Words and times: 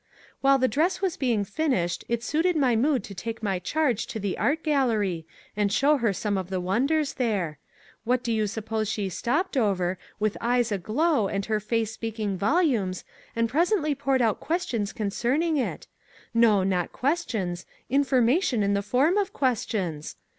While 0.41 0.57
the 0.57 0.67
dress 0.67 0.99
was 0.99 1.15
being 1.15 1.43
finished 1.45 2.03
it 2.09 2.23
suited 2.23 2.55
my 2.55 2.75
mood 2.75 3.03
to 3.03 3.13
take 3.13 3.43
my 3.43 3.59
charge 3.59 4.07
to 4.07 4.19
the 4.19 4.35
art 4.35 4.63
gallery, 4.63 5.27
and 5.55 5.71
show 5.71 5.97
her 5.97 6.11
some 6.11 6.39
of 6.39 6.49
the 6.49 6.59
wonders 6.59 7.13
there. 7.13 7.59
What 8.03 8.23
do 8.23 8.31
you 8.31 8.47
suppose 8.47 8.97
161 8.97 9.37
MAG 9.37 9.45
AND 9.45 9.55
MARGARET 9.55 9.77
she 9.77 9.91
stopped 9.91 9.91
over, 9.91 9.99
with 10.19 10.37
eyes 10.41 10.71
aglow 10.71 11.27
and 11.27 11.45
her 11.45 11.59
face 11.59 11.91
speaking 11.91 12.35
volumes, 12.35 13.03
and 13.35 13.47
presently 13.47 13.93
poured 13.93 14.23
out 14.23 14.39
questions 14.39 14.91
concerning 14.91 15.57
it 15.57 15.85
no, 16.33 16.63
not 16.63 16.91
questions; 16.91 17.67
information 17.87 18.63
in 18.63 18.73
the 18.73 18.81
form 18.81 19.17
of 19.17 19.33
questions? 19.33 20.15